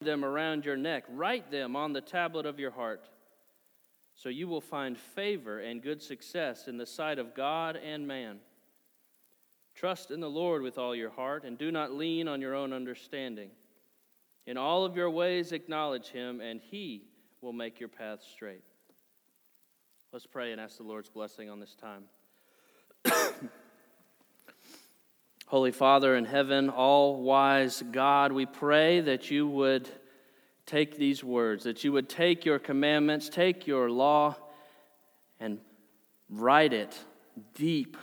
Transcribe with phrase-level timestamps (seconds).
[0.00, 1.04] them around your neck.
[1.10, 3.08] Write them on the tablet of your heart.
[4.14, 8.38] So you will find favor and good success in the sight of God and man.
[9.74, 12.72] Trust in the Lord with all your heart and do not lean on your own
[12.72, 13.50] understanding.
[14.46, 17.04] In all of your ways, acknowledge him, and he
[17.40, 18.64] will make your path straight.
[20.12, 22.04] Let's pray and ask the Lord's blessing on this time.
[25.50, 29.88] Holy Father in heaven, all wise God, we pray that you would
[30.64, 34.36] take these words, that you would take your commandments, take your law,
[35.40, 35.58] and
[36.28, 36.96] write it
[37.54, 37.96] deep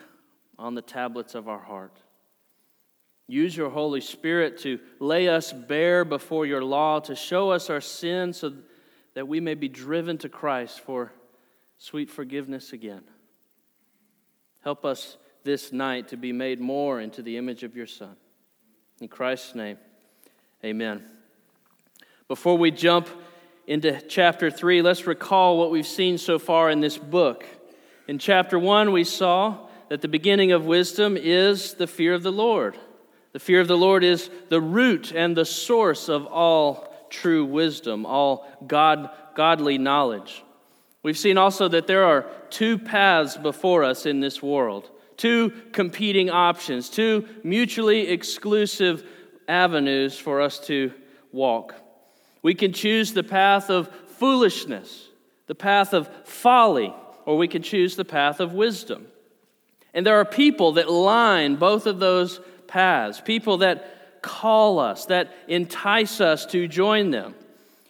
[0.60, 1.98] on the tablets of our heart.
[3.28, 7.80] Use your Holy Spirit to lay us bare before your law, to show us our
[7.80, 8.52] sin so
[9.14, 11.14] that we may be driven to Christ for
[11.78, 13.04] sweet forgiveness again.
[14.66, 15.16] Help us
[15.48, 18.18] this night to be made more into the image of your Son.
[19.00, 19.78] In Christ's name,
[20.62, 21.06] amen.
[22.28, 23.08] Before we jump
[23.66, 27.46] into chapter 3, let's recall what we've seen so far in this book.
[28.10, 32.32] In chapter 1, we saw that the beginning of wisdom is the fear of the
[32.32, 32.78] Lord.
[33.32, 38.06] The fear of the Lord is the root and the source of all true wisdom,
[38.06, 40.44] all God, godly knowledge.
[41.04, 46.30] We've seen also that there are two paths before us in this world two competing
[46.30, 49.04] options, two mutually exclusive
[49.48, 50.94] avenues for us to
[51.32, 51.76] walk.
[52.42, 55.10] We can choose the path of foolishness,
[55.48, 56.94] the path of folly,
[57.26, 59.08] or we can choose the path of wisdom.
[59.94, 65.34] And there are people that line both of those paths, people that call us, that
[65.48, 67.36] entice us to join them.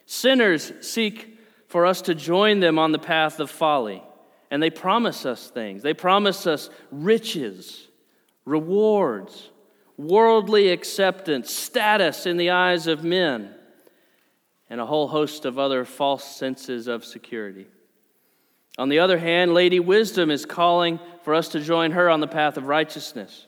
[0.06, 4.02] Sinners seek for us to join them on the path of folly.
[4.50, 5.82] And they promise us things.
[5.82, 7.88] They promise us riches,
[8.44, 9.50] rewards,
[9.96, 13.54] worldly acceptance, status in the eyes of men,
[14.70, 17.66] and a whole host of other false senses of security.
[18.78, 22.28] On the other hand, Lady Wisdom is calling for us to join her on the
[22.28, 23.46] path of righteousness.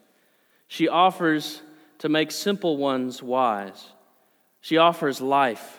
[0.66, 1.62] She offers
[1.98, 3.88] to make simple ones wise.
[4.60, 5.78] She offers life.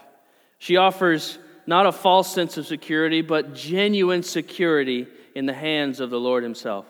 [0.57, 6.09] She offers not a false sense of security, but genuine security in the hands of
[6.09, 6.85] the Lord Himself.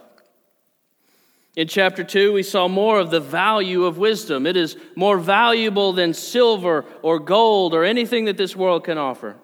[1.56, 4.48] In chapter 2, we saw more of the value of wisdom.
[4.48, 9.36] It is more valuable than silver or gold or anything that this world can offer.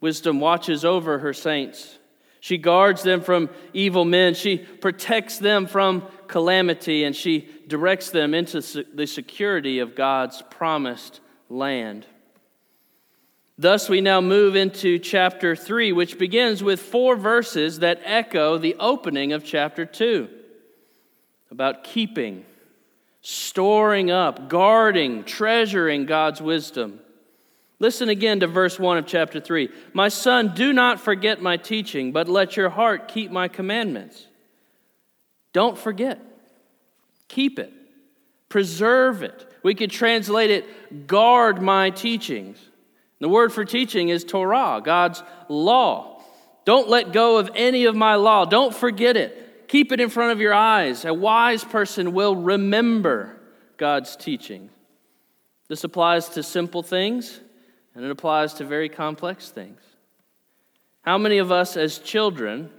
[0.00, 1.98] Wisdom watches over her saints.
[2.38, 4.34] She guards them from evil men.
[4.34, 8.60] She protects them from calamity, and she directs them into
[8.94, 12.06] the security of God's promised land.
[13.58, 18.76] Thus, we now move into chapter 3, which begins with four verses that echo the
[18.80, 20.28] opening of chapter 2
[21.50, 22.46] about keeping,
[23.20, 26.98] storing up, guarding, treasuring God's wisdom.
[27.78, 29.68] Listen again to verse 1 of chapter 3.
[29.92, 34.26] My son, do not forget my teaching, but let your heart keep my commandments.
[35.52, 36.18] Don't forget,
[37.28, 37.72] keep it,
[38.48, 39.46] preserve it.
[39.62, 42.58] We could translate it guard my teachings.
[43.22, 46.20] The word for teaching is Torah, God's law.
[46.64, 48.44] Don't let go of any of my law.
[48.44, 49.68] Don't forget it.
[49.68, 51.04] Keep it in front of your eyes.
[51.04, 53.36] A wise person will remember
[53.76, 54.70] God's teaching.
[55.68, 57.38] This applies to simple things,
[57.94, 59.80] and it applies to very complex things.
[61.02, 62.70] How many of us as children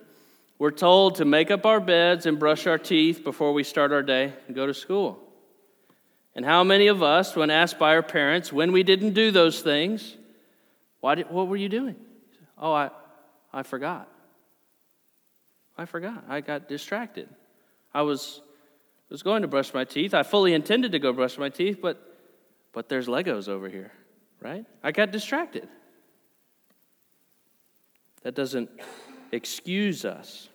[0.59, 4.03] were told to make up our beds and brush our teeth before we start our
[4.03, 5.23] day and go to school?
[6.35, 9.61] And how many of us, when asked by our parents when we didn't do those
[9.61, 10.17] things,
[11.03, 11.97] why did, what were you doing?
[12.57, 12.89] Oh, I,
[13.51, 14.07] I forgot.
[15.77, 16.23] I forgot.
[16.29, 17.27] I got distracted.
[17.93, 18.39] I was,
[19.09, 20.13] was going to brush my teeth.
[20.13, 22.01] I fully intended to go brush my teeth, but,
[22.71, 23.91] but there's Legos over here,
[24.39, 24.65] right?
[24.81, 25.67] I got distracted.
[28.21, 28.69] That doesn't
[29.33, 30.47] excuse us.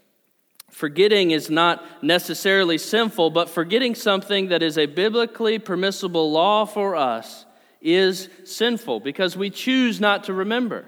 [0.70, 6.96] Forgetting is not necessarily sinful, but forgetting something that is a biblically permissible law for
[6.96, 7.44] us
[7.80, 10.84] is sinful because we choose not to remember.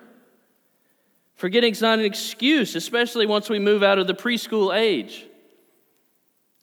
[1.34, 5.26] Forgetting is not an excuse, especially once we move out of the preschool age.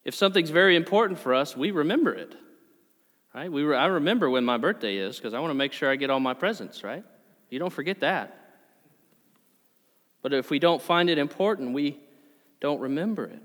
[0.04, 2.36] If something's very important for us, we remember it.
[3.34, 3.52] Right?
[3.52, 5.96] We re- I remember when my birthday is because I want to make sure I
[5.96, 7.04] get all my presents, right?
[7.50, 8.34] You don't forget that.
[10.22, 12.00] But if we don't find it important, we
[12.60, 13.42] don't remember it.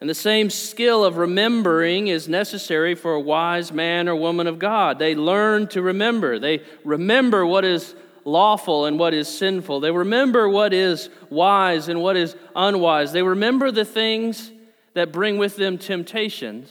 [0.00, 4.58] And the same skill of remembering is necessary for a wise man or woman of
[4.58, 4.98] God.
[4.98, 6.38] They learn to remember.
[6.38, 7.94] They remember what is
[8.24, 9.80] lawful and what is sinful.
[9.80, 13.12] They remember what is wise and what is unwise.
[13.12, 14.50] They remember the things
[14.94, 16.70] that bring with them temptations,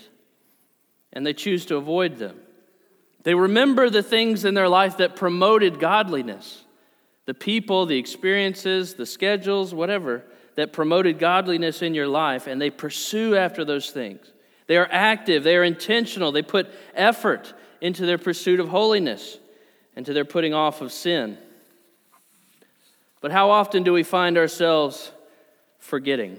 [1.13, 2.35] and they choose to avoid them.
[3.23, 6.63] They remember the things in their life that promoted godliness
[7.25, 10.23] the people, the experiences, the schedules, whatever
[10.59, 14.19] that promoted godliness in your life, and they pursue after those things.
[14.67, 19.37] They are active, they are intentional, they put effort into their pursuit of holiness
[19.95, 21.37] and to their putting off of sin.
[23.21, 25.13] But how often do we find ourselves
[25.77, 26.37] forgetting?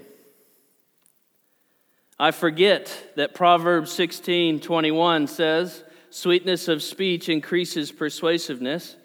[2.19, 8.95] I forget that Proverbs 16 21 says, Sweetness of speech increases persuasiveness.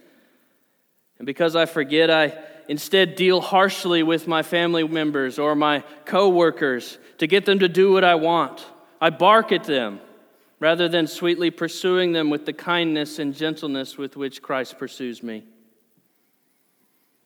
[1.19, 2.37] And because I forget, I
[2.69, 7.93] instead deal harshly with my family members or my coworkers to get them to do
[7.93, 8.65] what I want.
[9.01, 10.01] I bark at them
[10.59, 15.45] rather than sweetly pursuing them with the kindness and gentleness with which Christ pursues me.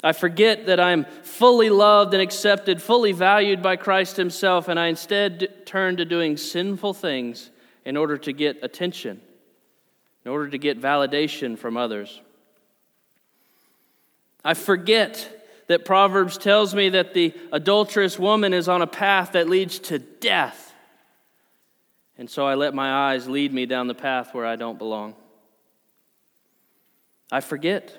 [0.03, 4.87] I forget that I'm fully loved and accepted, fully valued by Christ Himself, and I
[4.87, 7.51] instead turn to doing sinful things
[7.85, 9.21] in order to get attention,
[10.25, 12.21] in order to get validation from others.
[14.45, 19.49] I forget that Proverbs tells me that the adulterous woman is on a path that
[19.49, 20.75] leads to death.
[22.19, 25.15] And so I let my eyes lead me down the path where I don't belong.
[27.31, 27.97] I forget.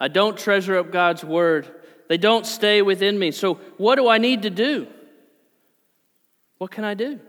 [0.00, 1.68] I don't treasure up God's word.
[2.08, 3.30] They don't stay within me.
[3.30, 4.86] So, what do I need to do?
[6.58, 7.20] What can I do?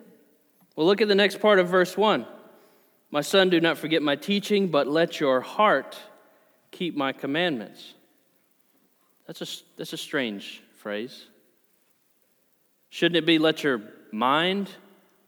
[0.75, 2.25] Well, look at the next part of verse 1.
[3.12, 5.97] My son, do not forget my teaching, but let your heart
[6.71, 7.94] keep my commandments.
[9.27, 11.25] That's a, that's a strange phrase.
[12.89, 13.81] Shouldn't it be, let your
[14.12, 14.69] mind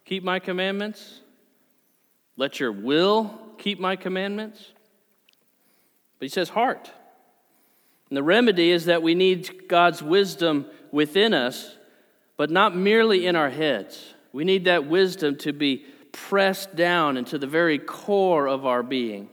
[0.05, 1.21] keep my commandments?
[2.35, 4.71] Let your will keep my commandments?
[6.19, 6.91] But he says heart.
[8.09, 11.75] And the remedy is that we need God's wisdom within us,
[12.37, 14.13] but not merely in our heads.
[14.31, 19.29] We need that wisdom to be pressed down into the very core of our being.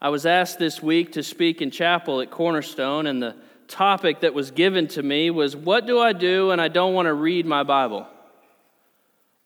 [0.00, 3.34] I was asked this week to speak in chapel at Cornerstone, and the
[3.66, 7.06] topic that was given to me was What do I do when I don't want
[7.06, 8.06] to read my Bible?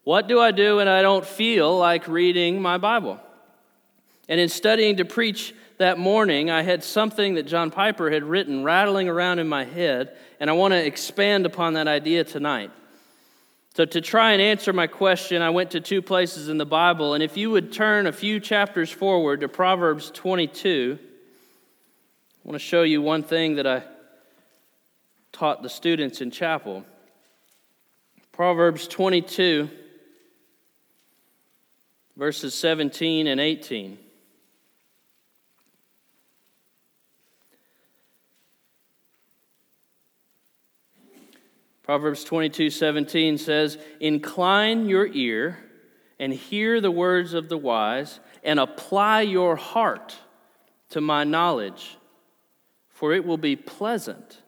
[0.05, 3.19] What do I do when I don't feel like reading my Bible?
[4.29, 8.63] And in studying to preach that morning, I had something that John Piper had written
[8.63, 12.71] rattling around in my head, and I want to expand upon that idea tonight.
[13.75, 17.15] So, to try and answer my question, I went to two places in the Bible,
[17.15, 21.07] and if you would turn a few chapters forward to Proverbs 22, I
[22.45, 23.85] want to show you one thing that I
[25.33, 26.85] taught the students in chapel.
[28.33, 29.71] Proverbs 22,
[32.15, 33.97] verses 17 and 18.
[41.93, 45.59] Proverbs 22 17 says, Incline your ear
[46.19, 50.17] and hear the words of the wise, and apply your heart
[50.89, 51.99] to my knowledge,
[52.89, 54.41] for it will be pleasant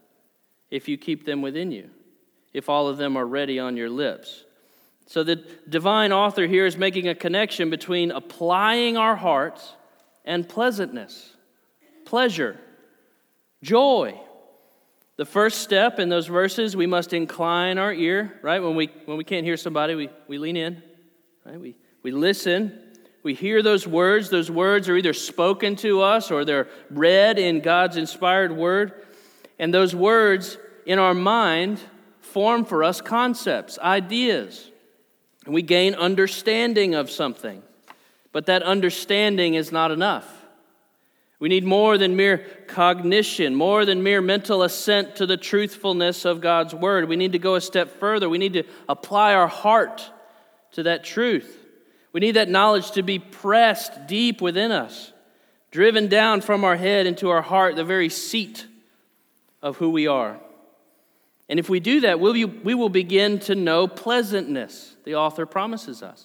[0.71, 1.91] if you keep them within you,
[2.55, 4.45] if all of them are ready on your lips.
[5.05, 9.75] So the divine author here is making a connection between applying our hearts
[10.25, 11.35] and pleasantness,
[12.07, 12.59] pleasure,
[13.63, 14.19] joy.
[15.17, 18.61] The first step in those verses, we must incline our ear, right?
[18.61, 20.83] When we, when we can't hear somebody, we, we lean in,
[21.45, 21.59] right?
[21.59, 22.81] We, we listen.
[23.23, 24.29] We hear those words.
[24.29, 29.05] Those words are either spoken to us or they're read in God's inspired word.
[29.59, 31.81] And those words in our mind
[32.21, 34.71] form for us concepts, ideas.
[35.45, 37.63] And we gain understanding of something.
[38.33, 40.44] But that understanding is not enough.
[41.45, 46.41] We need more than mere cognition, more than mere mental assent to the truthfulness of
[46.41, 47.07] God's word.
[47.07, 48.31] We need to go a step further.
[48.31, 50.11] We need to apply our heart
[50.73, 51.55] to that truth.
[52.15, 55.13] We need that knowledge to be pressed deep within us,
[55.71, 58.67] driven down from our head into our heart, the very seat
[59.61, 60.41] of who we are.
[61.51, 65.45] And if we do that, we'll be, we will begin to know pleasantness, the author
[65.45, 66.25] promises us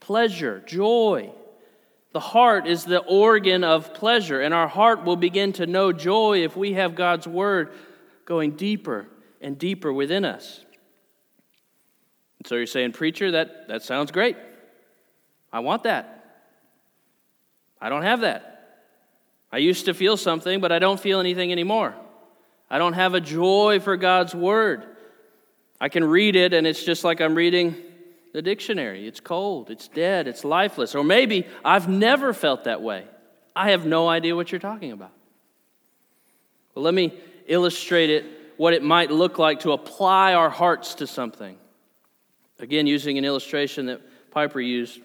[0.00, 1.32] pleasure, joy,
[2.12, 6.42] the heart is the organ of pleasure, and our heart will begin to know joy
[6.42, 7.72] if we have God's word
[8.24, 9.06] going deeper
[9.40, 10.64] and deeper within us.
[12.38, 14.36] And so you're saying, Preacher, that, that sounds great.
[15.52, 16.16] I want that.
[17.80, 18.86] I don't have that.
[19.52, 21.94] I used to feel something, but I don't feel anything anymore.
[22.68, 24.84] I don't have a joy for God's word.
[25.80, 27.76] I can read it, and it's just like I'm reading
[28.32, 29.06] the dictionary.
[29.06, 30.94] It's cold, it's dead, it's lifeless.
[30.94, 33.04] Or maybe I've never felt that way.
[33.54, 35.12] I have no idea what you're talking about.
[36.74, 38.24] Well, let me illustrate it,
[38.56, 41.56] what it might look like to apply our hearts to something.
[42.58, 45.00] Again, using an illustration that Piper used.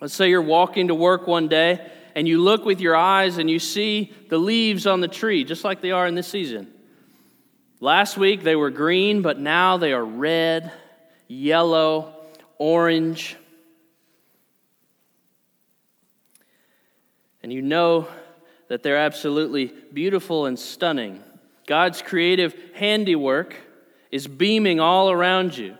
[0.00, 3.50] Let's say you're walking to work one day and you look with your eyes and
[3.50, 6.68] you see the leaves on the tree, just like they are in this season.
[7.80, 10.72] Last week they were green, but now they are red,
[11.26, 12.17] yellow,
[12.58, 13.36] orange.
[17.42, 18.08] And you know
[18.68, 21.22] that they're absolutely beautiful and stunning.
[21.66, 23.54] God's creative handiwork
[24.10, 25.76] is beaming all around you,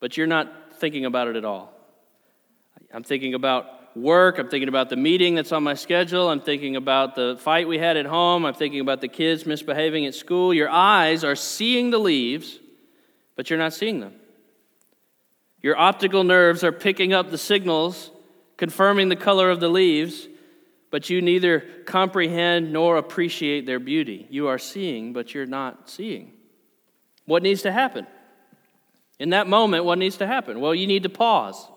[0.00, 1.72] but you're not thinking about it at all.
[2.92, 4.38] I'm thinking about work.
[4.38, 6.28] I'm thinking about the meeting that's on my schedule.
[6.28, 8.44] I'm thinking about the fight we had at home.
[8.44, 10.52] I'm thinking about the kids misbehaving at school.
[10.52, 12.58] Your eyes are seeing the leaves,
[13.36, 14.14] but you're not seeing them.
[15.62, 18.10] Your optical nerves are picking up the signals,
[18.56, 20.28] confirming the color of the leaves,
[20.90, 24.26] but you neither comprehend nor appreciate their beauty.
[24.28, 26.32] You are seeing, but you're not seeing.
[27.24, 28.06] What needs to happen?
[29.18, 30.60] In that moment, what needs to happen?
[30.60, 31.68] Well, you need to pause.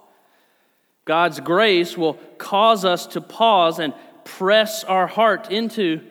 [1.06, 6.02] God's grace will cause us to pause and press our heart into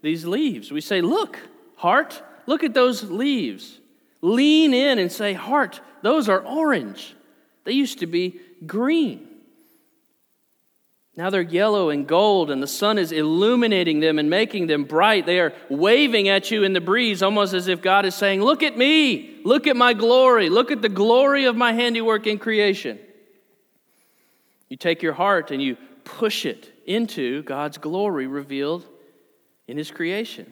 [0.00, 0.72] these leaves.
[0.72, 1.38] We say, Look,
[1.76, 3.78] heart, look at those leaves.
[4.22, 7.14] Lean in and say, Heart, those are orange.
[7.68, 9.28] They used to be green.
[11.18, 15.26] Now they're yellow and gold, and the sun is illuminating them and making them bright.
[15.26, 18.62] They are waving at you in the breeze, almost as if God is saying, Look
[18.62, 22.98] at me, look at my glory, look at the glory of my handiwork in creation.
[24.70, 28.86] You take your heart and you push it into God's glory revealed
[29.66, 30.50] in His creation.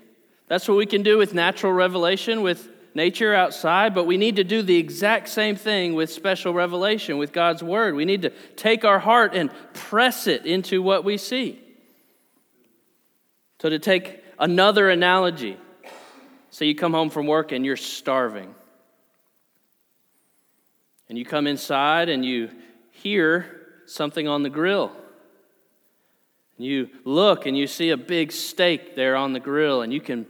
[0.48, 4.44] That's what we can do with natural revelation, with nature outside, but we need to
[4.44, 7.94] do the exact same thing with special revelation, with God's Word.
[7.94, 11.60] We need to take our heart and press it into what we see.
[13.60, 15.58] So, to take another analogy,
[16.50, 18.54] say you come home from work and you're starving.
[21.08, 22.50] And you come inside and you
[22.90, 24.90] hear something on the grill.
[26.56, 30.00] And you look and you see a big steak there on the grill, and you
[30.00, 30.26] can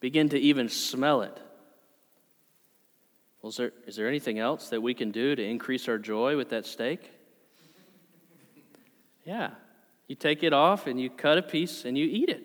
[0.00, 1.40] begin to even smell it.
[3.44, 6.34] Well, is there, is there anything else that we can do to increase our joy
[6.34, 7.10] with that steak?
[9.26, 9.50] Yeah.
[10.08, 12.42] You take it off and you cut a piece and you eat it.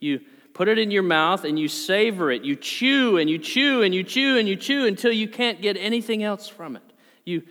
[0.00, 0.20] You
[0.52, 2.42] put it in your mouth and you savor it.
[2.42, 5.78] You chew and you chew and you chew and you chew until you can't get
[5.78, 6.92] anything else from it.
[7.24, 7.44] You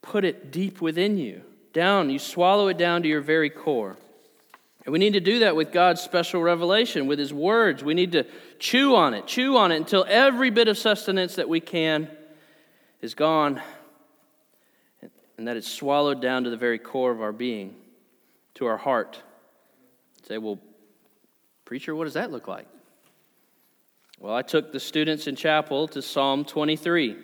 [0.00, 2.10] put it deep within you, down.
[2.10, 3.96] You swallow it down to your very core.
[4.84, 7.82] And we need to do that with God's special revelation, with His words.
[7.82, 8.24] We need to
[8.58, 12.08] chew on it, chew on it until every bit of sustenance that we can
[13.00, 13.60] is gone
[15.38, 17.76] and that it's swallowed down to the very core of our being,
[18.54, 19.22] to our heart.
[20.26, 20.58] Say, well,
[21.64, 22.66] preacher, what does that look like?
[24.18, 27.16] Well, I took the students in chapel to Psalm 23.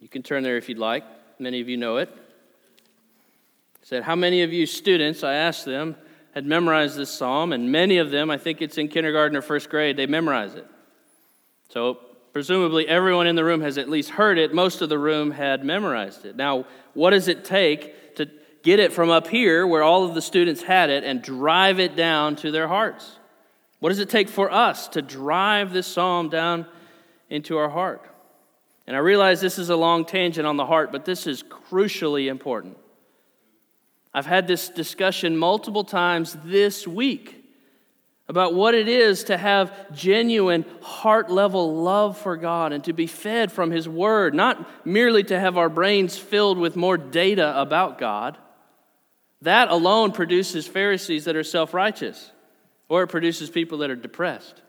[0.00, 1.02] You can turn there if you'd like.
[1.38, 2.10] Many of you know it.
[2.14, 5.96] I said, How many of you students, I asked them,
[6.34, 7.52] had memorized this psalm?
[7.52, 10.66] And many of them, I think it's in kindergarten or first grade, they memorize it.
[11.68, 11.98] So
[12.32, 14.54] presumably everyone in the room has at least heard it.
[14.54, 16.36] Most of the room had memorized it.
[16.36, 18.28] Now, what does it take to
[18.62, 21.96] get it from up here, where all of the students had it, and drive it
[21.96, 23.16] down to their hearts?
[23.78, 26.66] What does it take for us to drive this psalm down
[27.30, 28.02] into our heart?
[28.86, 32.28] And I realize this is a long tangent on the heart, but this is crucially
[32.28, 32.76] important.
[34.12, 37.36] I've had this discussion multiple times this week
[38.28, 43.08] about what it is to have genuine heart level love for God and to be
[43.08, 47.98] fed from His Word, not merely to have our brains filled with more data about
[47.98, 48.38] God.
[49.42, 52.30] That alone produces Pharisees that are self righteous,
[52.88, 54.60] or it produces people that are depressed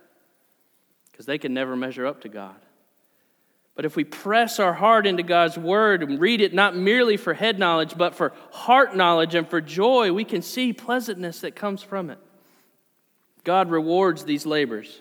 [1.11, 2.55] because they can never measure up to God.
[3.75, 7.33] But if we press our heart into God's word and read it not merely for
[7.33, 11.81] head knowledge, but for heart knowledge and for joy, we can see pleasantness that comes
[11.81, 12.19] from it.
[13.43, 14.99] God rewards these labors.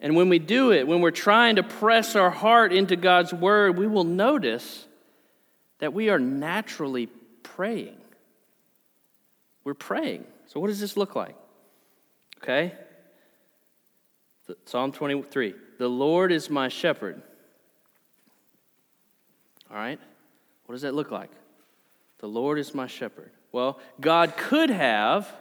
[0.00, 3.76] And when we do it, when we're trying to press our heart into God's word,
[3.76, 4.86] we will notice
[5.80, 7.08] that we are naturally
[7.42, 7.96] praying.
[9.64, 10.24] We're praying.
[10.46, 11.36] So, what does this look like?
[12.38, 12.72] Okay?
[14.64, 15.54] Psalm 23.
[15.78, 17.22] The Lord is my shepherd.
[19.70, 19.98] All right?
[20.66, 21.30] What does that look like?
[22.18, 23.30] The Lord is my shepherd.
[23.52, 25.32] Well, God could have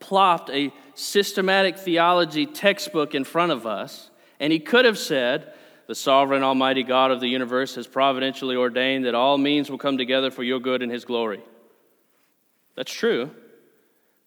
[0.00, 4.10] plopped a systematic theology textbook in front of us,
[4.40, 5.52] and He could have said,
[5.86, 9.96] The sovereign, almighty God of the universe has providentially ordained that all means will come
[9.96, 11.40] together for your good and His glory.
[12.74, 13.30] That's true.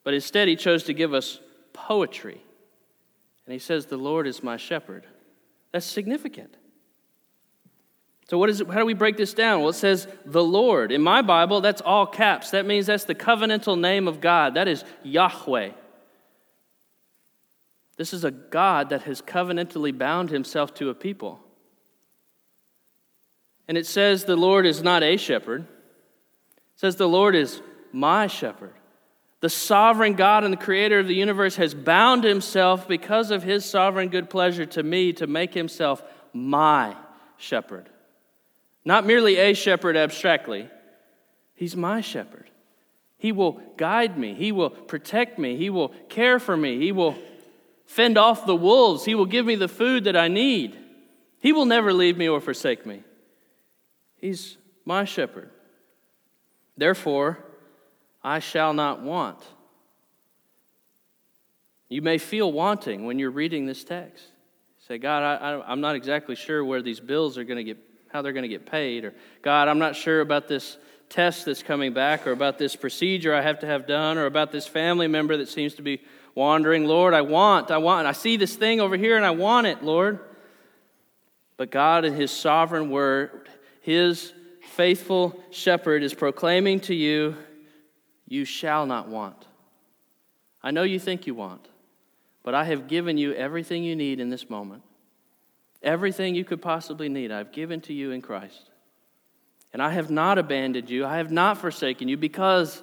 [0.04, 1.42] But instead, He chose to give us
[1.74, 2.42] poetry.
[3.46, 5.06] And He says, The Lord is my shepherd.
[5.78, 6.58] That's significant.
[8.28, 9.60] So, what is it, how do we break this down?
[9.60, 10.92] Well, it says the Lord.
[10.92, 12.50] In my Bible, that's all caps.
[12.50, 14.56] That means that's the covenantal name of God.
[14.56, 15.70] That is Yahweh.
[17.96, 21.42] This is a God that has covenantally bound himself to a people.
[23.68, 28.26] And it says the Lord is not a shepherd, it says the Lord is my
[28.26, 28.74] shepherd.
[29.40, 33.66] The sovereign God and the creator of the universe has bound himself because of his
[33.66, 36.02] sovereign good pleasure to me to make himself
[36.34, 36.96] my
[37.38, 37.90] shepherd.
[38.84, 40.70] Not merely a shepherd abstractly,
[41.54, 42.50] he's my shepherd.
[43.18, 47.16] He will guide me, he will protect me, he will care for me, he will
[47.86, 50.78] fend off the wolves, he will give me the food that I need.
[51.40, 53.04] He will never leave me or forsake me.
[54.16, 55.52] He's my shepherd.
[56.76, 57.44] Therefore,
[58.28, 59.40] I shall not want.
[61.88, 64.22] You may feel wanting when you're reading this text.
[64.86, 67.78] Say, God, I, am not exactly sure where these bills are going to get,
[68.10, 69.06] how they're going to get paid.
[69.06, 73.34] Or, God, I'm not sure about this test that's coming back, or about this procedure
[73.34, 76.02] I have to have done, or about this family member that seems to be
[76.36, 76.84] wandering.
[76.84, 79.84] Lord, I want, I want, I see this thing over here and I want it,
[79.84, 80.20] Lord.
[81.56, 83.48] But God, in His sovereign word,
[83.80, 87.38] His faithful shepherd is proclaiming to you
[88.28, 89.46] you shall not want.
[90.62, 91.68] I know you think you want,
[92.44, 94.84] but I have given you everything you need in this moment.
[95.82, 98.70] Everything you could possibly need, I've given to you in Christ.
[99.74, 102.82] And I have not abandoned you, I have not forsaken you, because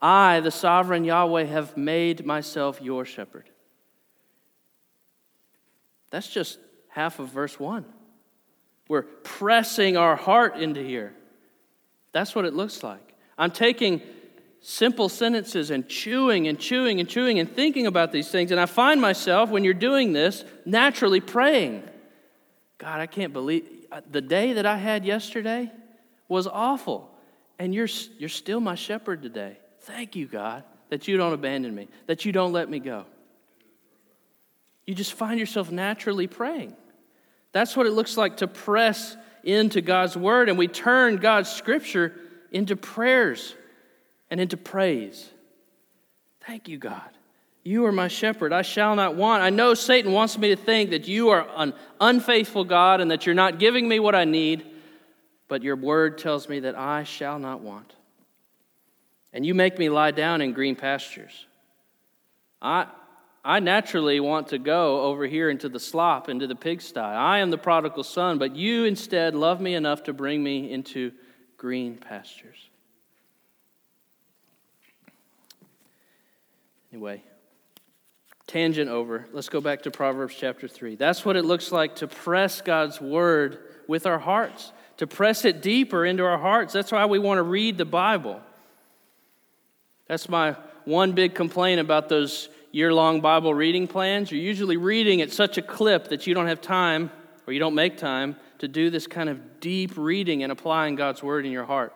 [0.00, 3.48] I, the sovereign Yahweh, have made myself your shepherd.
[6.10, 7.84] That's just half of verse 1.
[8.88, 11.14] We're pressing our heart into here.
[12.12, 13.14] That's what it looks like.
[13.38, 14.02] I'm taking
[14.60, 18.50] simple sentences and chewing and chewing and chewing and thinking about these things.
[18.50, 21.82] And I find myself, when you're doing this, naturally praying
[22.80, 25.70] God, I can't believe uh, the day that I had yesterday
[26.28, 27.10] was awful.
[27.58, 27.88] And you're,
[28.18, 29.58] you're still my shepherd today.
[29.80, 33.04] Thank you, God, that you don't abandon me, that you don't let me go.
[34.86, 36.74] You just find yourself naturally praying.
[37.52, 42.14] That's what it looks like to press into God's word, and we turn God's scripture
[42.50, 43.54] into prayers
[44.30, 45.28] and into praise.
[46.46, 47.10] Thank you, God.
[47.62, 48.52] You are my shepherd.
[48.52, 49.42] I shall not want.
[49.42, 53.26] I know Satan wants me to think that you are an unfaithful God and that
[53.26, 54.64] you're not giving me what I need,
[55.48, 57.94] but your word tells me that I shall not want.
[59.32, 61.46] And you make me lie down in green pastures.
[62.62, 62.86] I,
[63.44, 66.98] I naturally want to go over here into the slop, into the pigsty.
[66.98, 71.12] I am the prodigal son, but you instead love me enough to bring me into
[71.58, 72.69] green pastures.
[76.92, 77.22] Anyway,
[78.46, 79.26] tangent over.
[79.32, 80.96] Let's go back to Proverbs chapter 3.
[80.96, 85.62] That's what it looks like to press God's word with our hearts, to press it
[85.62, 86.72] deeper into our hearts.
[86.72, 88.40] That's why we want to read the Bible.
[90.08, 94.32] That's my one big complaint about those year long Bible reading plans.
[94.32, 97.10] You're usually reading at such a clip that you don't have time
[97.46, 101.22] or you don't make time to do this kind of deep reading and applying God's
[101.22, 101.94] word in your heart.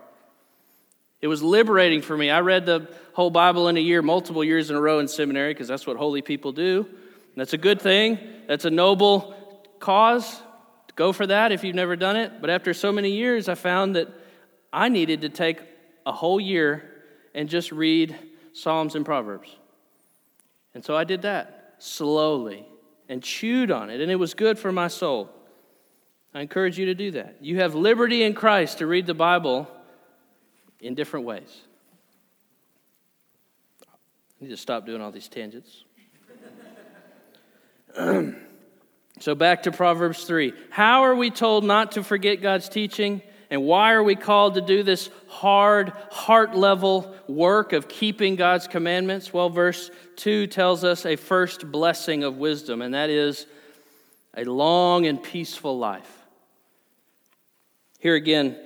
[1.25, 2.29] It was liberating for me.
[2.29, 5.55] I read the whole Bible in a year, multiple years in a row in seminary,
[5.55, 6.87] because that's what holy people do.
[7.35, 8.19] That's a good thing.
[8.47, 9.35] That's a noble
[9.81, 10.43] cause.
[10.97, 12.43] Go for that if you've never done it.
[12.43, 14.09] But after so many years, I found that
[14.71, 15.63] I needed to take
[16.05, 16.91] a whole year
[17.35, 18.15] and just read
[18.53, 19.49] Psalms and Proverbs.
[20.75, 22.67] And so I did that slowly
[23.09, 25.31] and chewed on it, and it was good for my soul.
[26.35, 27.39] I encourage you to do that.
[27.41, 29.71] You have liberty in Christ to read the Bible
[30.85, 31.63] in different ways.
[33.83, 35.85] I need to stop doing all these tangents.
[39.21, 40.53] so, back to Proverbs 3.
[40.71, 43.23] How are we told not to forget God's teaching?
[43.51, 48.67] And why are we called to do this hard, heart level work of keeping God's
[48.67, 49.33] commandments?
[49.33, 53.47] Well, verse 2 tells us a first blessing of wisdom, and that is
[54.37, 56.25] a long and peaceful life.
[58.01, 58.59] Here again,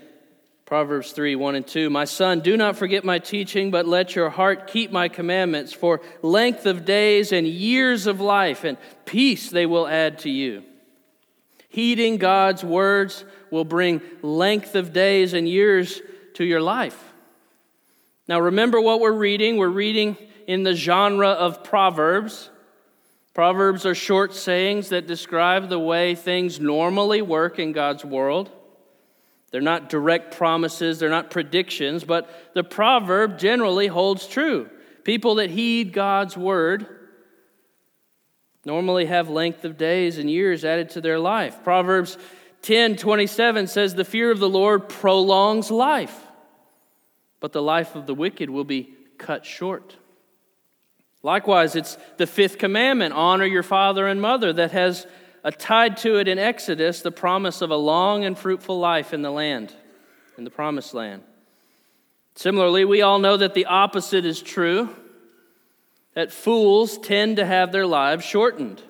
[0.68, 1.88] Proverbs 3 1 and 2.
[1.88, 6.02] My son, do not forget my teaching, but let your heart keep my commandments, for
[6.20, 8.76] length of days and years of life and
[9.06, 10.62] peace they will add to you.
[11.70, 16.02] Heeding God's words will bring length of days and years
[16.34, 17.02] to your life.
[18.28, 19.56] Now, remember what we're reading.
[19.56, 22.50] We're reading in the genre of Proverbs.
[23.32, 28.50] Proverbs are short sayings that describe the way things normally work in God's world.
[29.50, 34.68] They're not direct promises, they're not predictions, but the proverb generally holds true.
[35.04, 36.86] People that heed God's word
[38.64, 41.64] normally have length of days and years added to their life.
[41.64, 42.18] Proverbs
[42.62, 46.26] 10 27 says, The fear of the Lord prolongs life,
[47.40, 49.96] but the life of the wicked will be cut short.
[51.22, 55.06] Likewise, it's the fifth commandment honor your father and mother that has
[55.56, 59.30] tied to it in Exodus the promise of a long and fruitful life in the
[59.30, 59.72] land,
[60.36, 61.22] in the promised land.
[62.34, 64.94] Similarly, we all know that the opposite is true
[66.14, 68.82] that fools tend to have their lives shortened.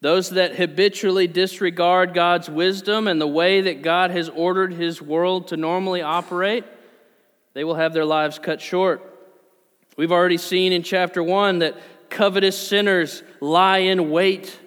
[0.00, 5.48] Those that habitually disregard God's wisdom and the way that God has ordered his world
[5.48, 6.64] to normally operate,
[7.54, 9.02] they will have their lives cut short.
[9.96, 11.76] We've already seen in chapter 1 that
[12.10, 14.58] covetous sinners lie in wait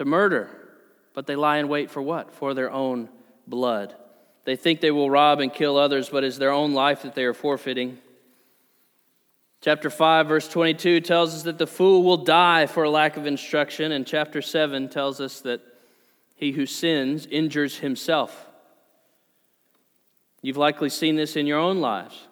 [0.00, 0.48] to murder,
[1.12, 2.32] but they lie in wait for what?
[2.32, 3.10] For their own
[3.46, 3.94] blood.
[4.44, 7.24] They think they will rob and kill others, but it's their own life that they
[7.24, 7.98] are forfeiting.
[9.60, 13.26] Chapter 5, verse 22 tells us that the fool will die for a lack of
[13.26, 15.60] instruction, and chapter 7 tells us that
[16.34, 18.48] he who sins injures himself.
[20.40, 22.26] You've likely seen this in your own lives.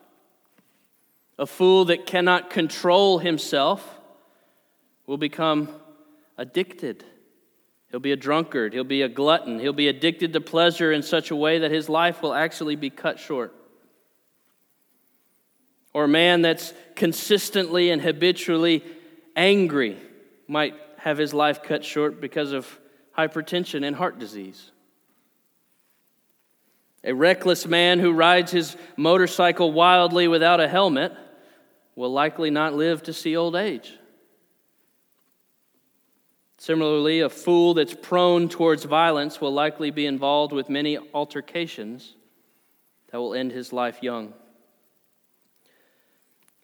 [1.39, 4.01] A fool that cannot control himself
[5.07, 5.69] will become
[6.39, 7.05] addicted.
[7.91, 8.75] He'll be a drunkard.
[8.75, 9.59] He'll be a glutton.
[9.59, 12.91] He'll be addicted to pleasure in such a way that his life will actually be
[12.91, 13.55] cut short
[15.99, 18.85] or a man that's consistently and habitually
[19.35, 19.99] angry
[20.47, 22.79] might have his life cut short because of
[23.17, 24.71] hypertension and heart disease.
[27.03, 31.13] A reckless man who rides his motorcycle wildly without a helmet
[31.97, 33.93] will likely not live to see old age.
[36.59, 42.17] Similarly, a fool that's prone towards violence will likely be involved with many altercations
[43.11, 44.35] that will end his life young.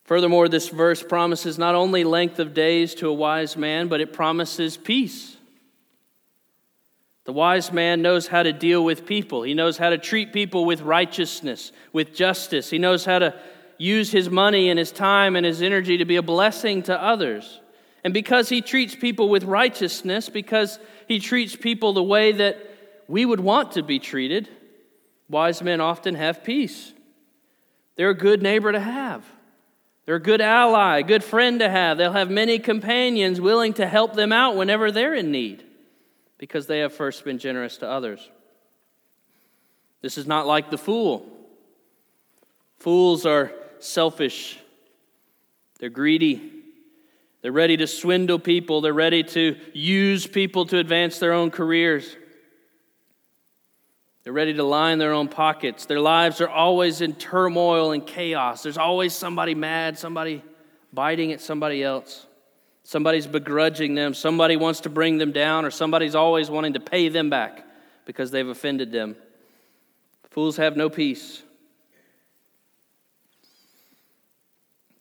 [0.02, 4.12] Furthermore, this verse promises not only length of days to a wise man, but it
[4.12, 5.36] promises peace.
[7.24, 9.44] The wise man knows how to deal with people.
[9.44, 12.68] He knows how to treat people with righteousness, with justice.
[12.68, 13.34] He knows how to
[13.78, 17.60] use his money and his time and his energy to be a blessing to others.
[18.04, 22.58] And because he treats people with righteousness, because he treats people the way that
[23.08, 24.48] we would want to be treated,
[25.30, 26.92] wise men often have peace.
[27.96, 29.24] They're a good neighbor to have.
[30.04, 31.96] They're a good ally, a good friend to have.
[31.96, 35.64] They'll have many companions willing to help them out whenever they're in need
[36.36, 38.28] because they have first been generous to others.
[40.02, 41.26] This is not like the fool.
[42.80, 44.58] Fools are selfish,
[45.78, 46.53] they're greedy,
[47.44, 52.16] they're ready to swindle people, they're ready to use people to advance their own careers.
[54.22, 55.84] They're ready to line their own pockets.
[55.84, 58.62] Their lives are always in turmoil and chaos.
[58.62, 60.42] There's always somebody mad, somebody
[60.90, 62.26] biting at somebody else.
[62.82, 64.14] Somebody's begrudging them.
[64.14, 67.62] Somebody wants to bring them down, or somebody's always wanting to pay them back
[68.06, 69.16] because they've offended them.
[70.30, 71.42] Fools have no peace.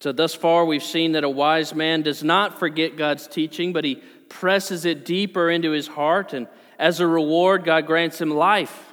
[0.03, 3.85] So, thus far, we've seen that a wise man does not forget God's teaching, but
[3.85, 8.91] he presses it deeper into his heart, and as a reward, God grants him life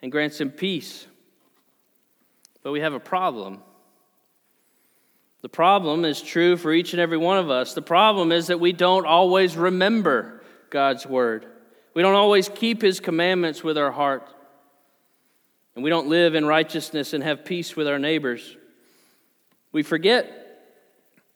[0.00, 1.04] and grants him peace.
[2.62, 3.58] But we have a problem.
[5.42, 7.74] The problem is true for each and every one of us.
[7.74, 11.44] The problem is that we don't always remember God's word.
[11.92, 14.32] We don't always keep his commandments with our heart.
[15.74, 18.56] And we don't live in righteousness and have peace with our neighbors.
[19.72, 20.36] We forget.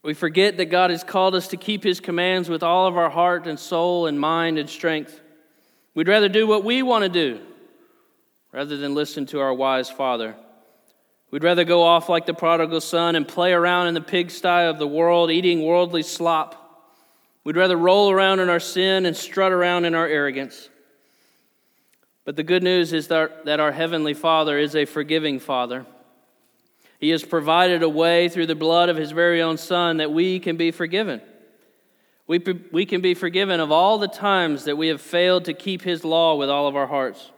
[0.02, 3.10] We forget that God has called us to keep his commands with all of our
[3.10, 5.20] heart and soul and mind and strength.
[5.94, 7.40] We'd rather do what we want to do
[8.52, 10.34] rather than listen to our wise father.
[11.30, 14.78] We'd rather go off like the prodigal son and play around in the pigsty of
[14.78, 16.60] the world, eating worldly slop.
[17.42, 20.68] We'd rather roll around in our sin and strut around in our arrogance.
[22.24, 25.84] But the good news is that, that our Heavenly Father is a forgiving Father.
[27.04, 30.40] He has provided a way through the blood of His very own Son that we
[30.40, 31.20] can be forgiven.
[32.26, 32.38] We,
[32.72, 36.02] we can be forgiven of all the times that we have failed to keep His
[36.02, 37.30] law with all of our hearts.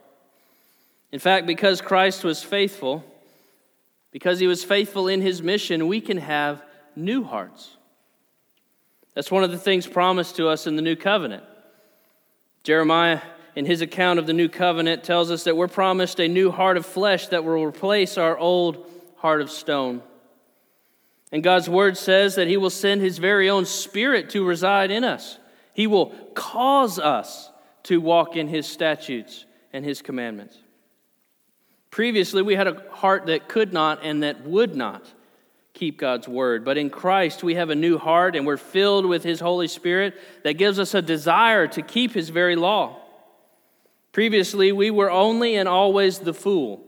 [1.11, 3.03] In fact, because Christ was faithful,
[4.11, 6.63] because he was faithful in his mission, we can have
[6.95, 7.75] new hearts.
[9.15, 11.43] That's one of the things promised to us in the new covenant.
[12.63, 13.19] Jeremiah,
[13.53, 16.77] in his account of the new covenant, tells us that we're promised a new heart
[16.77, 20.01] of flesh that will replace our old heart of stone.
[21.31, 25.03] And God's word says that he will send his very own spirit to reside in
[25.03, 25.39] us.
[25.73, 27.51] He will cause us
[27.83, 30.57] to walk in his statutes and his commandments.
[31.91, 35.05] Previously, we had a heart that could not and that would not
[35.73, 36.65] keep God's word.
[36.65, 40.15] But in Christ, we have a new heart and we're filled with His Holy Spirit
[40.43, 42.99] that gives us a desire to keep His very law.
[44.11, 46.83] Previously, we were only and always the fool.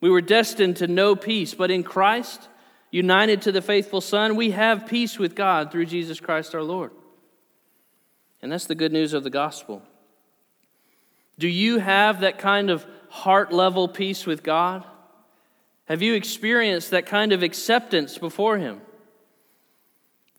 [0.00, 2.48] We were destined to know peace, but in Christ,
[2.90, 6.92] united to the faithful Son, we have peace with God through Jesus Christ our Lord.
[8.42, 9.82] And that's the good news of the gospel.
[11.38, 14.84] Do you have that kind of heart level peace with God?
[15.86, 18.80] Have you experienced that kind of acceptance before Him?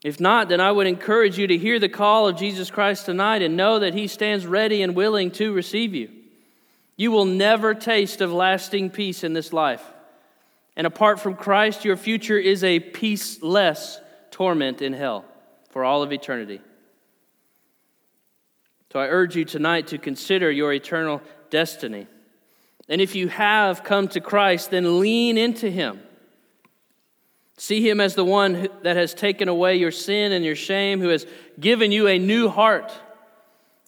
[0.03, 3.41] If not, then I would encourage you to hear the call of Jesus Christ tonight
[3.41, 6.09] and know that He stands ready and willing to receive you.
[6.97, 9.83] You will never taste of lasting peace in this life.
[10.75, 13.99] And apart from Christ, your future is a peaceless
[14.31, 15.23] torment in hell
[15.69, 16.59] for all of eternity.
[18.91, 22.07] So I urge you tonight to consider your eternal destiny.
[22.89, 26.01] And if you have come to Christ, then lean into Him.
[27.57, 31.09] See Him as the one that has taken away your sin and your shame, who
[31.09, 31.25] has
[31.59, 32.91] given you a new heart,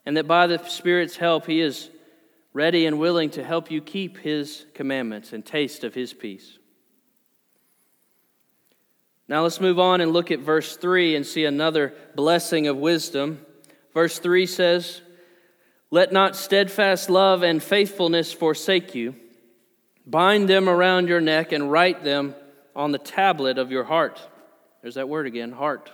[0.06, 1.90] and that by the Spirit's help, He is
[2.54, 6.58] ready and willing to help you keep His commandments and taste of His peace.
[9.28, 13.46] Now let's move on and look at verse 3 and see another blessing of wisdom.
[13.94, 15.02] Verse 3 says,
[15.92, 19.16] Let not steadfast love and faithfulness forsake you.
[20.08, 22.34] Bind them around your neck and write them
[22.76, 24.20] on the tablet of your heart.
[24.82, 25.92] There's that word again, heart.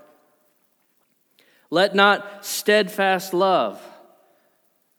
[1.70, 3.82] Let not steadfast love.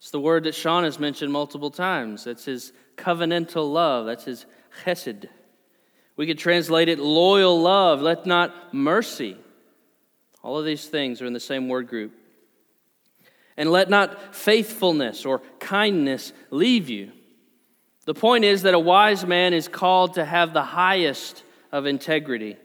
[0.06, 2.22] It's the word that Sean has mentioned multiple times.
[2.22, 4.06] That's his covenantal love.
[4.06, 4.46] That's his
[4.84, 5.26] chesed.
[6.14, 9.36] We could translate it loyal love, let not mercy.
[10.44, 12.12] All of these things are in the same word group.
[13.56, 17.10] And let not faithfulness or kindness leave you.
[18.04, 21.42] The point is that a wise man is called to have the highest
[21.72, 22.56] of integrity.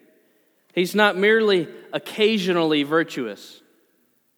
[0.76, 3.64] He's not merely occasionally virtuous,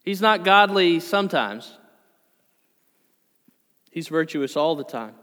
[0.05, 1.79] he's not godly sometimes.
[3.93, 5.13] He's virtuous all the time.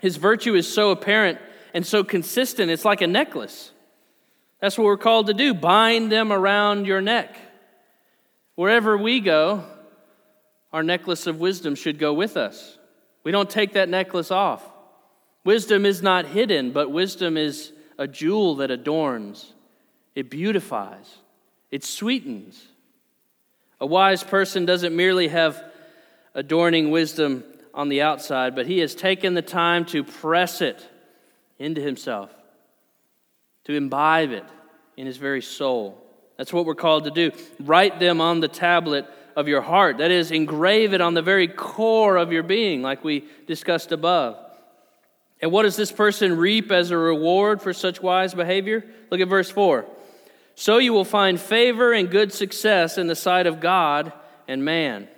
[0.00, 1.40] His virtue is so apparent
[1.74, 3.72] and so consistent, it's like a necklace.
[4.60, 7.36] That's what we're called to do bind them around your neck.
[8.54, 9.64] Wherever we go,
[10.72, 12.78] our necklace of wisdom should go with us.
[13.24, 14.62] We don't take that necklace off.
[15.44, 19.52] Wisdom is not hidden, but wisdom is a jewel that adorns,
[20.14, 21.18] it beautifies,
[21.72, 22.68] it sweetens.
[23.80, 25.60] A wise person doesn't merely have
[26.34, 27.42] adorning wisdom
[27.74, 30.88] on the outside, but he has taken the time to press it
[31.58, 32.30] into himself,
[33.64, 34.44] to imbibe it
[34.96, 36.00] in his very soul.
[36.36, 37.32] That's what we're called to do.
[37.60, 39.06] Write them on the tablet
[39.36, 39.98] of your heart.
[39.98, 44.36] That is, engrave it on the very core of your being, like we discussed above.
[45.40, 48.84] And what does this person reap as a reward for such wise behavior?
[49.10, 49.84] Look at verse 4.
[50.54, 54.12] So you will find favor and good success in the sight of God
[54.46, 55.08] and man.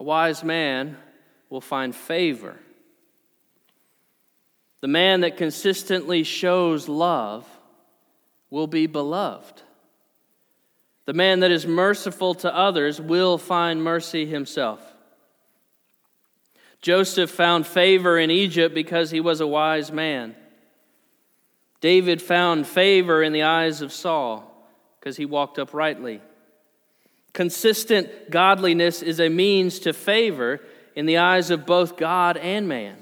[0.00, 0.96] A wise man
[1.48, 2.56] will find favor
[4.80, 7.46] the man that consistently shows love
[8.48, 9.62] will be beloved.
[11.04, 14.80] The man that is merciful to others will find mercy himself.
[16.80, 20.34] Joseph found favor in Egypt because he was a wise man.
[21.82, 24.46] David found favor in the eyes of Saul
[24.98, 26.22] because he walked uprightly.
[27.32, 30.60] Consistent godliness is a means to favor
[30.94, 32.96] in the eyes of both God and man.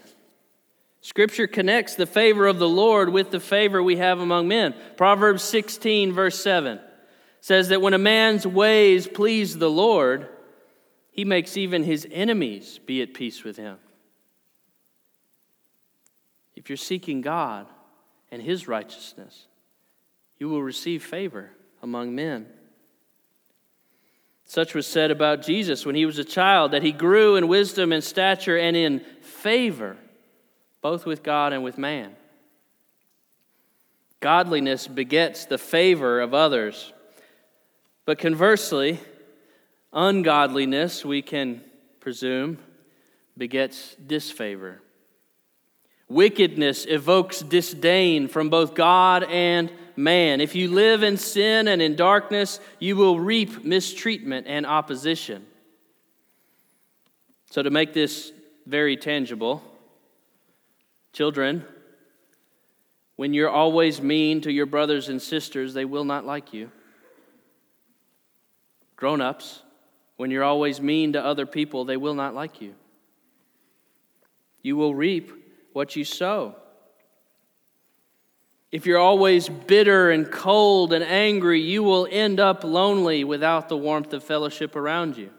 [1.01, 4.75] Scripture connects the favor of the Lord with the favor we have among men.
[4.97, 6.81] Proverbs 16, verse 7
[7.41, 10.29] says that when a man's ways please the Lord,
[11.11, 13.79] he makes even his enemies be at peace with him.
[16.55, 17.67] If you're seeking God
[18.31, 19.47] and his righteousness,
[20.39, 21.51] you will receive favor
[21.83, 22.47] among men.
[24.49, 27.93] Such was said about Jesus when he was a child, that he grew in wisdom
[27.93, 29.97] and stature and in favor
[30.81, 32.15] both with God and with man.
[34.21, 36.93] Godliness begets the favor of others.
[38.05, 39.01] But conversely,
[39.93, 41.63] ungodliness, we can
[42.01, 42.59] presume,
[43.37, 44.81] begets disfavor.
[46.09, 50.41] Wickedness evokes disdain from both God and man.
[50.41, 55.47] If you live in sin and in darkness, you will reap mistreatment and opposition.
[57.51, 58.33] So, to make this
[58.67, 59.63] very tangible,
[61.13, 61.65] Children,
[63.17, 66.71] when you're always mean to your brothers and sisters, they will not like you.
[68.95, 69.63] Grown ups,
[70.17, 72.75] when you're always mean to other people, they will not like you.
[74.63, 75.33] You will reap
[75.73, 76.55] what you sow.
[78.71, 83.77] If you're always bitter and cold and angry, you will end up lonely without the
[83.77, 85.31] warmth of fellowship around you.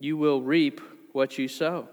[0.00, 0.80] You will reap
[1.12, 1.88] what you sow.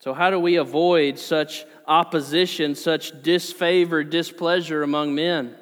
[0.00, 5.54] So, how do we avoid such opposition, such disfavor, displeasure among men?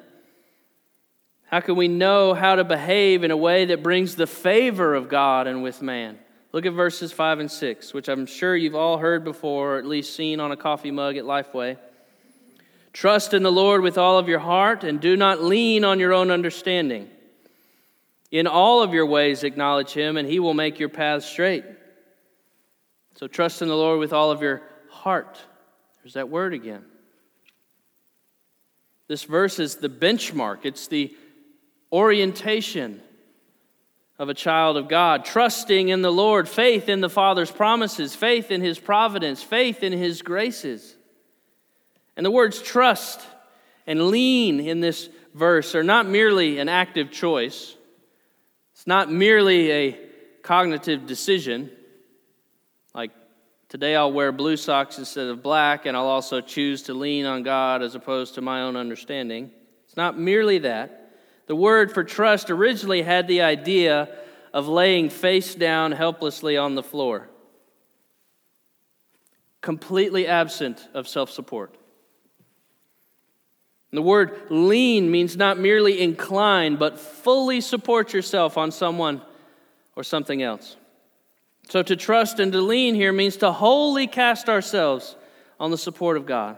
[1.45, 5.07] How can we know how to behave in a way that brings the favor of
[5.07, 6.17] God and with man?
[6.53, 9.87] Look at verses 5 and 6, which I'm sure you've all heard before, or at
[9.87, 11.77] least seen on a coffee mug at Lifeway.
[12.93, 16.13] Trust in the Lord with all of your heart, and do not lean on your
[16.13, 17.09] own understanding.
[18.29, 21.65] In all of your ways, acknowledge Him, and He will make your paths straight.
[23.15, 24.61] So trust in the Lord with all of your
[24.91, 25.39] heart.
[26.03, 26.85] There's that word again.
[29.07, 31.15] This verse is the benchmark, it's the
[31.91, 33.01] orientation
[34.19, 38.51] of a child of God, trusting in the Lord, faith in the Father's promises, faith
[38.51, 40.95] in His providence, faith in His graces.
[42.15, 43.19] And the words trust
[43.87, 47.75] and lean in this verse are not merely an active choice,
[48.73, 49.99] it's not merely a
[50.41, 51.71] cognitive decision,
[52.93, 53.11] like
[53.69, 57.43] today I'll wear blue socks instead of black, and I'll also choose to lean on
[57.43, 59.51] God as opposed to my own understanding.
[59.85, 61.02] It's not merely that.
[61.47, 64.09] The word for trust originally had the idea
[64.53, 67.29] of laying face down helplessly on the floor,
[69.61, 71.75] completely absent of self support.
[73.91, 79.21] The word lean means not merely incline, but fully support yourself on someone
[79.95, 80.77] or something else.
[81.69, 85.15] So to trust and to lean here means to wholly cast ourselves
[85.59, 86.57] on the support of God.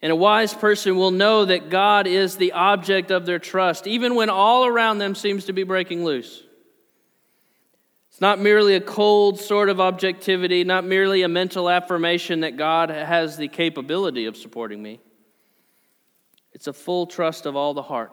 [0.00, 4.14] And a wise person will know that God is the object of their trust, even
[4.14, 6.42] when all around them seems to be breaking loose.
[8.10, 12.90] It's not merely a cold sort of objectivity, not merely a mental affirmation that God
[12.90, 15.00] has the capability of supporting me.
[16.52, 18.12] It's a full trust of all the heart.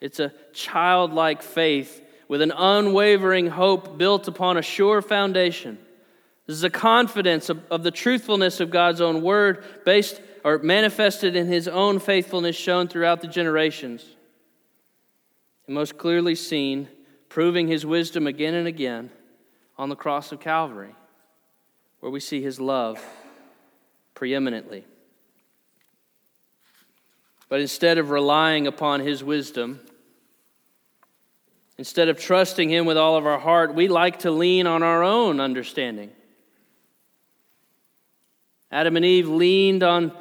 [0.00, 5.78] It's a childlike faith with an unwavering hope built upon a sure foundation.
[6.46, 11.36] This is a confidence of, of the truthfulness of God's own word based or manifested
[11.36, 14.04] in his own faithfulness shown throughout the generations.
[15.66, 16.88] And most clearly seen,
[17.28, 19.10] proving his wisdom again and again
[19.76, 20.94] on the cross of Calvary,
[22.00, 23.04] where we see his love
[24.14, 24.84] preeminently.
[27.48, 29.80] But instead of relying upon his wisdom,
[31.78, 35.02] instead of trusting him with all of our heart, we like to lean on our
[35.02, 36.10] own understanding.
[38.70, 40.12] Adam and Eve leaned on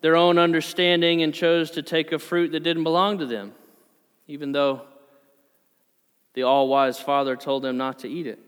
[0.00, 3.52] their own understanding and chose to take a fruit that didn't belong to them,
[4.26, 4.82] even though
[6.34, 8.38] the all wise Father told them not to eat it.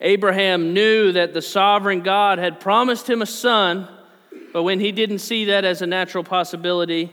[0.00, 3.88] Abraham knew that the sovereign God had promised him a son,
[4.52, 7.12] but when he didn't see that as a natural possibility,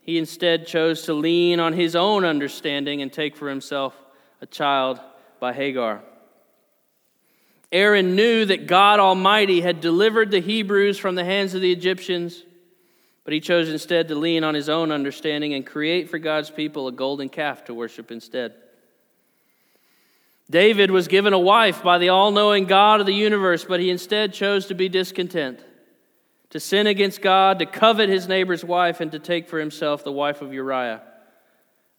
[0.00, 3.94] he instead chose to lean on his own understanding and take for himself
[4.40, 4.98] a child
[5.38, 6.02] by Hagar.
[7.70, 12.42] Aaron knew that God Almighty had delivered the Hebrews from the hands of the Egyptians
[13.24, 16.88] but he chose instead to lean on his own understanding and create for God's people
[16.88, 18.54] a golden calf to worship instead.
[20.50, 23.90] David was given a wife by the all knowing God of the universe, but he
[23.90, 25.64] instead chose to be discontent,
[26.50, 30.12] to sin against God, to covet his neighbor's wife, and to take for himself the
[30.12, 31.00] wife of Uriah,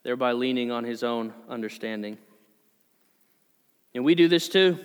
[0.04, 2.18] thereby leaning on his own understanding.
[3.96, 4.78] And we do this too.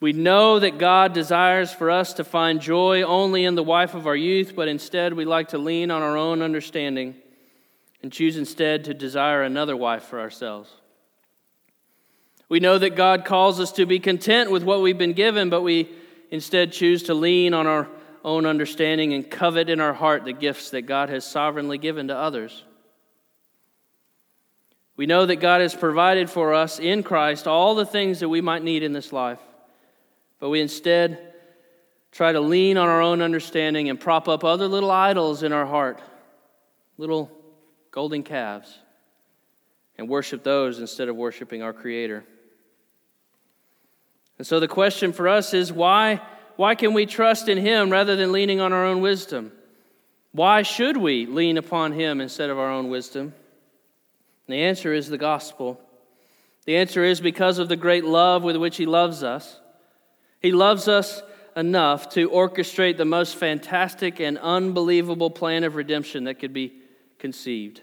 [0.00, 4.06] We know that God desires for us to find joy only in the wife of
[4.06, 7.14] our youth, but instead we like to lean on our own understanding
[8.02, 10.70] and choose instead to desire another wife for ourselves.
[12.48, 15.62] We know that God calls us to be content with what we've been given, but
[15.62, 15.88] we
[16.30, 17.88] instead choose to lean on our
[18.22, 22.16] own understanding and covet in our heart the gifts that God has sovereignly given to
[22.16, 22.64] others.
[24.96, 28.40] We know that God has provided for us in Christ all the things that we
[28.40, 29.40] might need in this life.
[30.38, 31.34] But we instead
[32.12, 35.66] try to lean on our own understanding and prop up other little idols in our
[35.66, 36.00] heart,
[36.98, 37.30] little
[37.90, 38.78] golden calves,
[39.98, 42.24] and worship those instead of worshiping our Creator.
[44.38, 46.20] And so the question for us is why,
[46.56, 49.52] why can we trust in Him rather than leaning on our own wisdom?
[50.32, 53.34] Why should we lean upon Him instead of our own wisdom?
[54.46, 55.80] And the answer is the gospel.
[56.66, 59.58] The answer is because of the great love with which He loves us.
[60.40, 61.22] He loves us
[61.56, 66.74] enough to orchestrate the most fantastic and unbelievable plan of redemption that could be
[67.18, 67.80] conceived.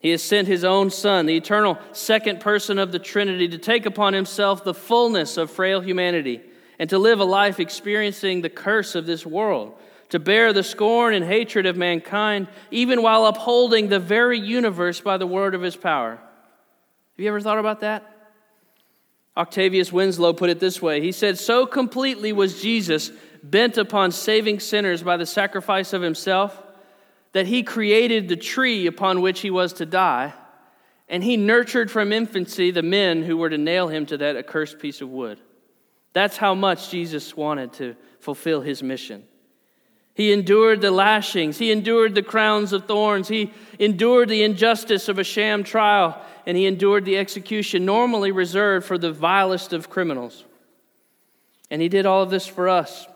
[0.00, 3.86] He has sent his own Son, the eternal second person of the Trinity, to take
[3.86, 6.42] upon himself the fullness of frail humanity
[6.78, 9.74] and to live a life experiencing the curse of this world,
[10.10, 15.16] to bear the scorn and hatred of mankind, even while upholding the very universe by
[15.16, 16.10] the word of his power.
[16.10, 16.20] Have
[17.16, 18.13] you ever thought about that?
[19.36, 23.10] Octavius Winslow put it this way He said, So completely was Jesus
[23.42, 26.60] bent upon saving sinners by the sacrifice of himself
[27.32, 30.32] that he created the tree upon which he was to die,
[31.08, 34.78] and he nurtured from infancy the men who were to nail him to that accursed
[34.78, 35.40] piece of wood.
[36.12, 39.24] That's how much Jesus wanted to fulfill his mission.
[40.14, 41.58] He endured the lashings.
[41.58, 43.26] He endured the crowns of thorns.
[43.26, 46.24] He endured the injustice of a sham trial.
[46.46, 50.44] And he endured the execution normally reserved for the vilest of criminals.
[51.70, 53.06] And he did all of this for us.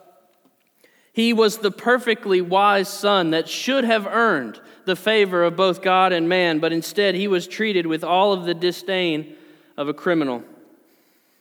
[1.12, 6.12] He was the perfectly wise son that should have earned the favor of both God
[6.12, 9.35] and man, but instead he was treated with all of the disdain
[9.76, 10.43] of a criminal.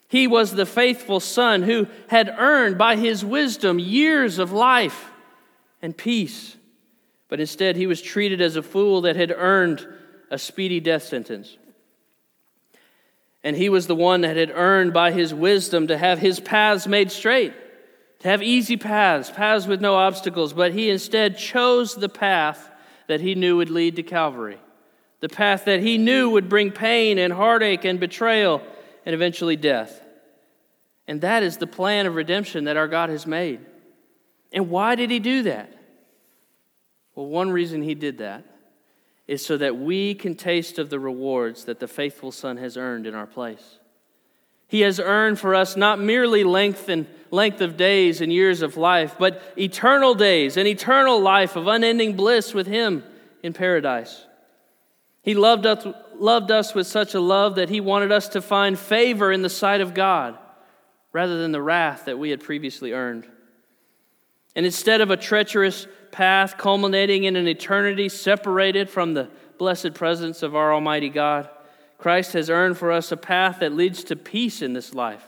[0.10, 5.12] He was the faithful son who had earned by his wisdom years of life
[5.82, 6.56] and peace.
[7.30, 9.86] But instead, he was treated as a fool that had earned
[10.32, 11.58] a speedy death sentence.
[13.48, 16.86] And he was the one that had earned by his wisdom to have his paths
[16.86, 17.54] made straight,
[18.20, 20.52] to have easy paths, paths with no obstacles.
[20.52, 22.70] But he instead chose the path
[23.08, 24.60] that he knew would lead to Calvary,
[25.22, 28.62] the path that he knew would bring pain and heartache and betrayal
[29.06, 30.02] and eventually death.
[31.08, 33.62] And that is the plan of redemption that our God has made.
[34.52, 35.72] And why did he do that?
[37.16, 38.44] Well, one reason he did that
[39.28, 43.06] is so that we can taste of the rewards that the faithful Son has earned
[43.06, 43.80] in our place.
[44.68, 48.78] He has earned for us not merely length and length of days and years of
[48.78, 53.04] life, but eternal days and eternal life of unending bliss with him
[53.44, 54.26] in paradise.
[55.22, 58.80] He loved us, loved us with such a love that he wanted us to find
[58.80, 60.38] favor in the sight of God
[61.12, 63.28] rather than the wrath that we had previously earned.
[64.58, 69.30] And instead of a treacherous path culminating in an eternity separated from the
[69.60, 71.48] blessed presence of our Almighty God,
[72.00, 75.24] Christ has earned for us a path that leads to peace in this life.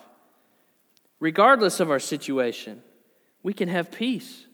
[1.20, 2.82] Regardless of our situation,
[3.44, 4.48] we can have peace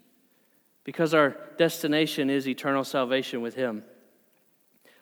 [0.83, 3.81] because our destination is eternal salvation with Him.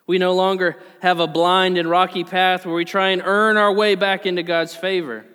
[0.06, 3.72] We no longer have a blind and rocky path where we try and earn our
[3.72, 5.26] way back into God's favor.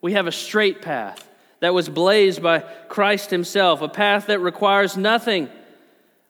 [0.00, 1.26] We have a straight path
[1.60, 5.48] that was blazed by Christ Himself, a path that requires nothing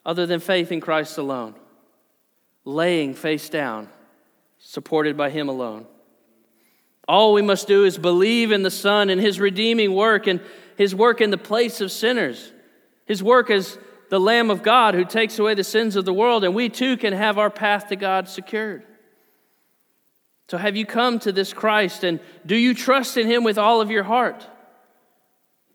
[0.04, 1.54] other than faith in Christ alone,
[2.64, 3.88] laying face down,
[4.58, 5.86] supported by Him alone.
[7.08, 10.40] All we must do is believe in the Son and His redeeming work and
[10.76, 12.52] His work in the place of sinners,
[13.06, 13.78] His work as
[14.10, 16.96] the Lamb of God who takes away the sins of the world, and we too
[16.96, 18.82] can have our path to God secured.
[20.48, 23.80] So, have you come to this Christ and do you trust in Him with all
[23.80, 24.44] of your heart?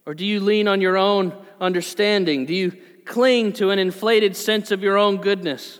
[0.05, 2.45] Or do you lean on your own understanding?
[2.45, 2.73] Do you
[3.05, 5.79] cling to an inflated sense of your own goodness?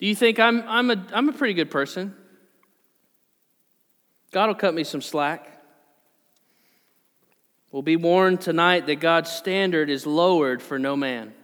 [0.00, 2.14] Do you think I'm, I'm, a, I'm a pretty good person?
[4.30, 5.54] God will cut me some slack.
[7.72, 11.34] We'll be warned tonight that God's standard is lowered for no man,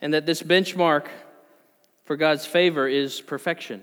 [0.00, 1.06] and that this benchmark
[2.04, 3.82] for God's favor is perfection.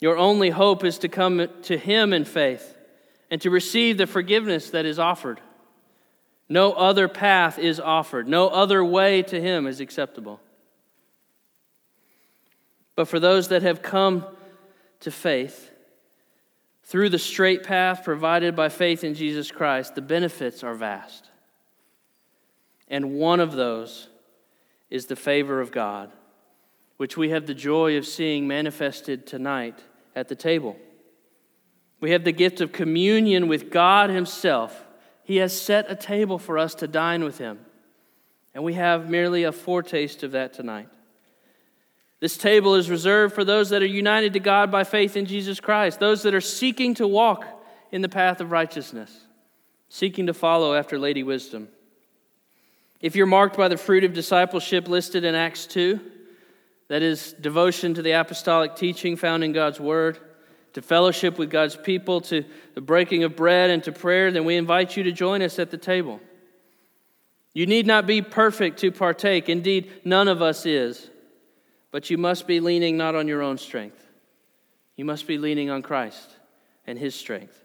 [0.00, 2.71] Your only hope is to come to Him in faith
[3.32, 5.40] and to receive the forgiveness that is offered.
[6.50, 10.38] No other path is offered, no other way to Him is acceptable.
[12.94, 14.26] But for those that have come
[15.00, 15.70] to faith,
[16.84, 21.30] through the straight path provided by faith in Jesus Christ, the benefits are vast.
[22.86, 24.08] And one of those
[24.90, 26.12] is the favor of God,
[26.98, 29.78] which we have the joy of seeing manifested tonight
[30.14, 30.76] at the table.
[32.02, 34.84] We have the gift of communion with God Himself.
[35.22, 37.60] He has set a table for us to dine with Him.
[38.52, 40.88] And we have merely a foretaste of that tonight.
[42.18, 45.60] This table is reserved for those that are united to God by faith in Jesus
[45.60, 47.46] Christ, those that are seeking to walk
[47.92, 49.16] in the path of righteousness,
[49.88, 51.68] seeking to follow after Lady Wisdom.
[53.00, 56.00] If you're marked by the fruit of discipleship listed in Acts 2,
[56.88, 60.18] that is devotion to the apostolic teaching found in God's Word,
[60.72, 62.44] to fellowship with God's people, to
[62.74, 65.70] the breaking of bread, and to prayer, then we invite you to join us at
[65.70, 66.20] the table.
[67.54, 69.48] You need not be perfect to partake.
[69.48, 71.10] Indeed, none of us is.
[71.90, 74.02] But you must be leaning not on your own strength.
[74.96, 76.30] You must be leaning on Christ
[76.86, 77.58] and His strength,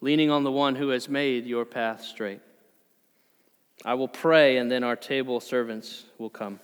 [0.00, 2.40] leaning on the one who has made your path straight.
[3.84, 6.60] I will pray, and then our table servants will come.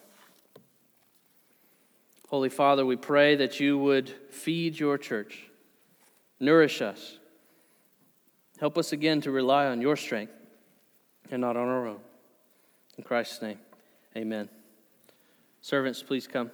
[2.31, 5.51] Holy Father, we pray that you would feed your church,
[6.39, 7.19] nourish us.
[8.61, 10.33] Help us again to rely on your strength
[11.33, 11.99] and not on our own.
[12.97, 13.59] In Christ's name,
[14.17, 14.49] amen.
[15.61, 16.53] Servants, please come.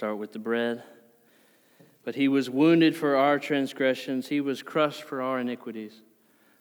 [0.00, 0.82] Start with the bread.
[2.04, 6.00] But he was wounded for our transgressions, he was crushed for our iniquities.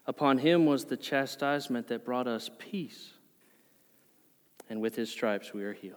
[0.06, 3.14] Upon him was the chastisement that brought us peace,
[4.70, 5.96] and with his stripes we are healed.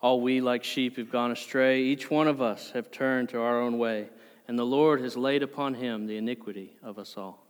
[0.00, 1.82] All we, like sheep, have gone astray.
[1.82, 4.10] Each one of us have turned to our own way,
[4.46, 7.47] and the Lord has laid upon him the iniquity of us all.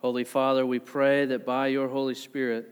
[0.00, 2.66] Holy Father, we pray that by your Holy Spirit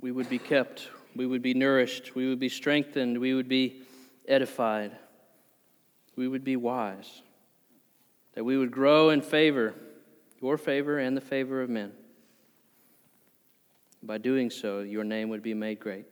[0.00, 3.82] we would be kept, we would be nourished, we would be strengthened, we would be
[4.26, 4.90] edified,
[6.16, 7.22] we would be wise,
[8.34, 9.72] that we would grow in favor,
[10.42, 11.92] your favor and the favor of men.
[14.02, 16.06] By doing so, your name would be made great.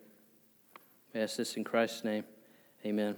[1.12, 2.22] I ask this in Christ's name.
[2.86, 3.16] Amen.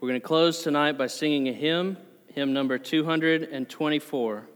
[0.00, 1.96] We're going to close tonight by singing a hymn,
[2.28, 4.48] hymn number 224.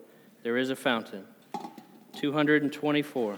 [0.48, 1.26] There is a fountain.
[2.14, 3.36] 224.